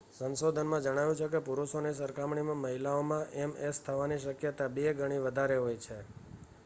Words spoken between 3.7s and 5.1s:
થવાની શક્યતા બે